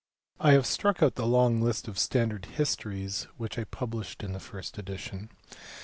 [0.39, 4.39] I have struck out the long list of standard histories which I published in the
[4.39, 5.29] first edition.